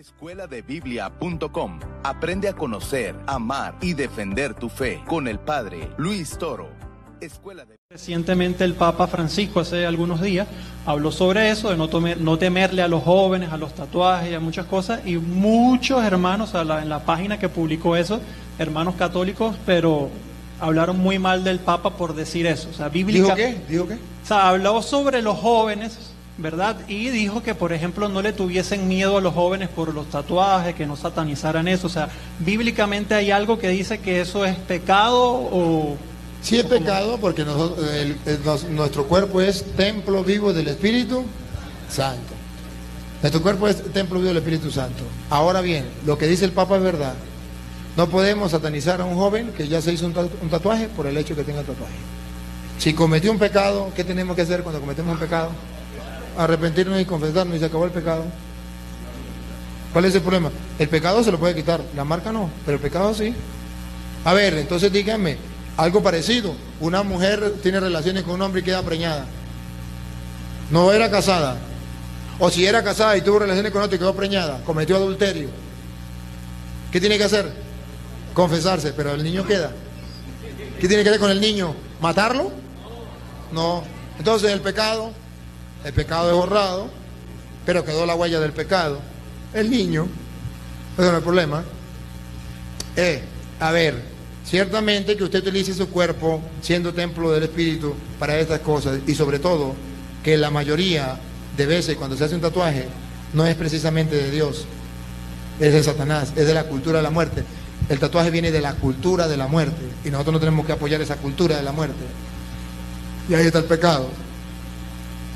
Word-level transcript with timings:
Escueladebiblia.com. 0.00 1.78
Aprende 2.04 2.48
a 2.48 2.54
conocer, 2.54 3.14
amar 3.26 3.76
y 3.82 3.92
defender 3.92 4.54
tu 4.54 4.70
fe 4.70 5.02
con 5.06 5.28
el 5.28 5.38
Padre 5.38 5.90
Luis 5.98 6.38
Toro. 6.38 6.70
Escuela 7.20 7.66
de... 7.66 7.76
Recientemente 7.90 8.64
el 8.64 8.72
Papa 8.72 9.06
Francisco, 9.08 9.60
hace 9.60 9.84
algunos 9.84 10.22
días, 10.22 10.48
habló 10.86 11.12
sobre 11.12 11.50
eso, 11.50 11.68
de 11.68 11.76
no, 11.76 11.90
no 12.16 12.38
temerle 12.38 12.80
a 12.80 12.88
los 12.88 13.02
jóvenes, 13.02 13.52
a 13.52 13.58
los 13.58 13.74
tatuajes 13.74 14.30
y 14.30 14.34
a 14.34 14.40
muchas 14.40 14.64
cosas, 14.64 15.06
y 15.06 15.18
muchos 15.18 16.02
hermanos 16.02 16.54
en 16.54 16.88
la 16.88 17.04
página 17.04 17.38
que 17.38 17.50
publicó 17.50 17.94
eso, 17.94 18.22
hermanos 18.58 18.94
católicos, 18.94 19.54
pero 19.66 20.08
hablaron 20.60 20.98
muy 20.98 21.18
mal 21.18 21.44
del 21.44 21.58
Papa 21.58 21.90
por 21.90 22.14
decir 22.14 22.46
eso. 22.46 22.70
O 22.70 22.72
sea, 22.72 22.88
¿Dijo 22.88 23.34
qué? 23.34 23.60
¿Dijo 23.68 23.86
qué? 23.86 23.94
O 23.96 24.26
sea, 24.26 24.48
habló 24.48 24.80
sobre 24.80 25.20
los 25.20 25.36
jóvenes, 25.38 26.09
¿verdad? 26.40 26.76
Y 26.88 27.10
dijo 27.10 27.42
que, 27.42 27.54
por 27.54 27.72
ejemplo, 27.72 28.08
no 28.08 28.22
le 28.22 28.32
tuviesen 28.32 28.88
miedo 28.88 29.18
a 29.18 29.20
los 29.20 29.34
jóvenes 29.34 29.68
por 29.68 29.94
los 29.94 30.06
tatuajes, 30.08 30.74
que 30.74 30.86
no 30.86 30.96
satanizaran 30.96 31.68
eso. 31.68 31.86
O 31.86 31.90
sea, 31.90 32.08
bíblicamente 32.38 33.14
hay 33.14 33.30
algo 33.30 33.58
que 33.58 33.68
dice 33.68 33.98
que 33.98 34.20
eso 34.20 34.44
es 34.44 34.56
pecado 34.56 35.20
o... 35.22 35.96
Sí 36.42 36.58
es 36.58 36.64
pecado 36.64 37.18
porque 37.20 37.44
nuestro 37.44 39.04
cuerpo 39.06 39.40
es 39.42 39.62
templo 39.76 40.24
vivo 40.24 40.52
del 40.52 40.68
Espíritu 40.68 41.24
Santo. 41.90 42.32
Nuestro 43.20 43.42
cuerpo 43.42 43.68
es 43.68 43.82
templo 43.92 44.18
vivo 44.18 44.28
del 44.28 44.38
Espíritu 44.38 44.70
Santo. 44.70 45.02
Ahora 45.28 45.60
bien, 45.60 45.84
lo 46.06 46.16
que 46.16 46.26
dice 46.26 46.46
el 46.46 46.52
Papa 46.52 46.76
es 46.76 46.82
verdad. 46.82 47.12
No 47.96 48.08
podemos 48.08 48.52
satanizar 48.52 49.02
a 49.02 49.04
un 49.04 49.16
joven 49.16 49.52
que 49.52 49.68
ya 49.68 49.82
se 49.82 49.92
hizo 49.92 50.06
un 50.06 50.48
tatuaje 50.48 50.88
por 50.88 51.06
el 51.06 51.16
hecho 51.18 51.36
que 51.36 51.44
tenga 51.44 51.60
tatuaje. 51.60 51.92
Si 52.78 52.94
cometió 52.94 53.30
un 53.30 53.38
pecado, 53.38 53.90
¿qué 53.94 54.04
tenemos 54.04 54.34
que 54.34 54.40
hacer 54.40 54.62
cuando 54.62 54.80
cometemos 54.80 55.12
un 55.12 55.18
pecado? 55.18 55.50
Arrepentirnos 56.36 57.00
y 57.00 57.04
confesarnos 57.04 57.56
y 57.56 57.60
se 57.60 57.66
acabó 57.66 57.84
el 57.84 57.90
pecado. 57.90 58.24
¿Cuál 59.92 60.04
es 60.04 60.14
el 60.14 60.22
problema? 60.22 60.50
El 60.78 60.88
pecado 60.88 61.22
se 61.24 61.32
lo 61.32 61.38
puede 61.38 61.54
quitar, 61.54 61.80
la 61.96 62.04
marca 62.04 62.32
no, 62.32 62.48
pero 62.64 62.76
el 62.76 62.82
pecado 62.82 63.12
sí. 63.14 63.34
A 64.24 64.32
ver, 64.34 64.54
entonces 64.54 64.92
díganme, 64.92 65.36
algo 65.76 66.02
parecido. 66.02 66.54
Una 66.80 67.02
mujer 67.02 67.54
tiene 67.62 67.80
relaciones 67.80 68.22
con 68.22 68.34
un 68.34 68.42
hombre 68.42 68.60
y 68.60 68.64
queda 68.64 68.82
preñada. 68.82 69.24
No 70.70 70.92
era 70.92 71.10
casada. 71.10 71.56
O 72.38 72.50
si 72.50 72.64
era 72.64 72.84
casada 72.84 73.16
y 73.16 73.22
tuvo 73.22 73.40
relaciones 73.40 73.72
con 73.72 73.82
otro 73.82 73.96
y 73.96 73.98
quedó 73.98 74.14
preñada, 74.14 74.60
cometió 74.64 74.96
adulterio. 74.96 75.48
¿Qué 76.92 77.00
tiene 77.00 77.18
que 77.18 77.24
hacer? 77.24 77.50
Confesarse, 78.32 78.92
pero 78.92 79.12
el 79.12 79.22
niño 79.22 79.44
queda. 79.44 79.72
¿Qué 80.80 80.88
tiene 80.88 81.02
que 81.02 81.10
hacer 81.10 81.20
con 81.20 81.30
el 81.30 81.40
niño? 81.40 81.74
¿Matarlo? 82.00 82.52
No. 83.52 83.82
Entonces 84.18 84.50
el 84.52 84.60
pecado 84.60 85.12
el 85.84 85.92
pecado 85.92 86.30
es 86.30 86.36
borrado, 86.36 86.88
pero 87.64 87.84
quedó 87.84 88.06
la 88.06 88.14
huella 88.14 88.40
del 88.40 88.52
pecado. 88.52 89.00
El 89.54 89.70
niño, 89.70 90.06
eso 90.94 91.02
no 91.02 91.08
es 91.08 91.16
el 91.16 91.22
problema. 91.22 91.64
Eh, 92.96 93.22
a 93.58 93.70
ver, 93.70 94.02
ciertamente 94.44 95.16
que 95.16 95.24
usted 95.24 95.40
utilice 95.40 95.74
su 95.74 95.88
cuerpo 95.88 96.42
siendo 96.60 96.92
templo 96.92 97.30
del 97.30 97.44
Espíritu 97.44 97.94
para 98.18 98.38
estas 98.38 98.60
cosas 98.60 99.00
y 99.06 99.14
sobre 99.14 99.38
todo 99.38 99.74
que 100.22 100.36
la 100.36 100.50
mayoría 100.50 101.18
de 101.56 101.66
veces 101.66 101.96
cuando 101.96 102.16
se 102.16 102.24
hace 102.24 102.34
un 102.34 102.40
tatuaje 102.40 102.86
no 103.32 103.46
es 103.46 103.54
precisamente 103.54 104.16
de 104.16 104.30
Dios, 104.30 104.66
es 105.60 105.72
de 105.72 105.82
Satanás, 105.82 106.32
es 106.36 106.46
de 106.46 106.54
la 106.54 106.64
cultura 106.64 106.98
de 106.98 107.02
la 107.02 107.10
muerte. 107.10 107.44
El 107.88 107.98
tatuaje 107.98 108.30
viene 108.30 108.50
de 108.50 108.60
la 108.60 108.74
cultura 108.74 109.28
de 109.28 109.36
la 109.36 109.46
muerte 109.46 109.82
y 110.04 110.10
nosotros 110.10 110.34
no 110.34 110.40
tenemos 110.40 110.66
que 110.66 110.72
apoyar 110.72 111.00
esa 111.00 111.16
cultura 111.16 111.56
de 111.56 111.62
la 111.62 111.72
muerte. 111.72 112.04
Y 113.28 113.34
ahí 113.34 113.46
está 113.46 113.58
el 113.58 113.64
pecado. 113.64 114.08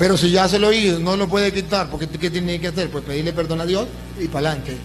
Pero 0.00 0.16
si 0.16 0.30
ya 0.30 0.48
se 0.48 0.58
lo 0.58 0.72
hizo, 0.72 0.98
no 0.98 1.14
lo 1.14 1.28
puede 1.28 1.52
quitar, 1.52 1.90
porque 1.90 2.08
¿qué 2.08 2.30
tiene 2.30 2.58
que 2.58 2.68
hacer? 2.68 2.88
Pues 2.88 3.04
pedirle 3.04 3.34
perdón 3.34 3.60
a 3.60 3.66
Dios 3.66 3.86
y 4.18 4.28
para 4.28 4.48
adelante. 4.48 4.78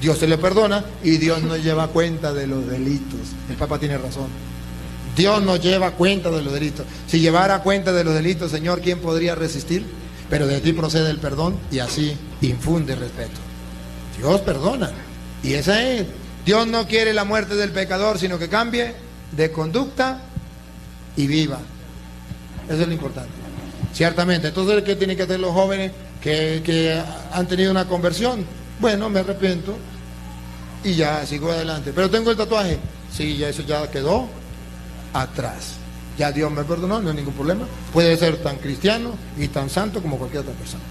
Dios 0.00 0.18
se 0.18 0.28
le 0.28 0.38
perdona 0.38 0.84
y 1.02 1.16
Dios 1.16 1.42
no 1.42 1.56
lleva 1.56 1.88
cuenta 1.88 2.32
de 2.32 2.46
los 2.46 2.68
delitos. 2.68 3.18
El 3.50 3.56
Papa 3.56 3.80
tiene 3.80 3.98
razón. 3.98 4.28
Dios 5.16 5.42
no 5.42 5.56
lleva 5.56 5.90
cuenta 5.90 6.30
de 6.30 6.42
los 6.42 6.52
delitos. 6.52 6.86
Si 7.08 7.18
llevara 7.18 7.64
cuenta 7.64 7.90
de 7.92 8.04
los 8.04 8.14
delitos, 8.14 8.52
Señor, 8.52 8.80
¿quién 8.82 9.00
podría 9.00 9.34
resistir? 9.34 9.84
Pero 10.30 10.46
de 10.46 10.60
ti 10.60 10.72
procede 10.72 11.10
el 11.10 11.18
perdón 11.18 11.56
y 11.72 11.80
así 11.80 12.16
infunde 12.40 12.94
respeto. 12.94 13.40
Dios 14.16 14.42
perdona. 14.42 14.92
Y 15.42 15.54
esa 15.54 15.82
es. 15.88 16.06
Dios 16.46 16.68
no 16.68 16.86
quiere 16.86 17.12
la 17.12 17.24
muerte 17.24 17.56
del 17.56 17.72
pecador, 17.72 18.16
sino 18.16 18.38
que 18.38 18.48
cambie 18.48 18.94
de 19.32 19.50
conducta 19.50 20.22
y 21.16 21.26
viva. 21.26 21.58
Eso 22.68 22.82
es 22.82 22.86
lo 22.86 22.94
importante. 22.94 23.41
Ciertamente. 23.92 24.48
Entonces, 24.48 24.82
¿qué 24.84 24.96
tienen 24.96 25.16
que 25.16 25.24
hacer 25.24 25.40
los 25.40 25.52
jóvenes 25.52 25.92
que, 26.20 27.02
han 27.32 27.46
tenido 27.46 27.70
una 27.70 27.86
conversión? 27.86 28.44
Bueno, 28.80 29.10
me 29.10 29.20
arrepiento 29.20 29.76
y 30.82 30.94
ya 30.94 31.24
sigo 31.26 31.50
adelante. 31.50 31.92
Pero 31.94 32.10
tengo 32.10 32.30
el 32.30 32.36
tatuaje. 32.36 32.78
Sí, 33.12 33.36
ya 33.36 33.48
eso 33.48 33.62
ya 33.62 33.90
quedó 33.90 34.28
atrás. 35.12 35.74
Ya 36.18 36.32
Dios 36.32 36.50
me 36.50 36.64
perdonó, 36.64 37.00
no 37.00 37.10
hay 37.10 37.16
ningún 37.16 37.34
problema. 37.34 37.66
Puede 37.92 38.16
ser 38.16 38.42
tan 38.42 38.56
cristiano 38.56 39.14
y 39.38 39.48
tan 39.48 39.70
santo 39.70 40.02
como 40.02 40.18
cualquier 40.18 40.42
otra 40.42 40.54
persona 40.54 40.82